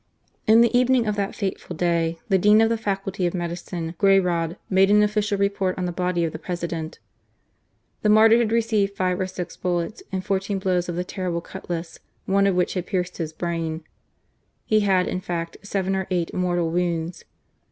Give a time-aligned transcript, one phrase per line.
[0.47, 4.55] In the evening of that fatal day the Dean of the Faculty of Medicine, Guayraud,
[4.67, 6.97] made an official report on the body of the President.
[8.01, 8.49] The martyr GARCIA MORENO.
[8.49, 12.55] had received five or six bullets and fourteen blows of the terrible cutlass, oue of
[12.55, 13.83] which had pierced the brain.
[14.65, 17.23] He had, in fact, seven or eight mortal wounds.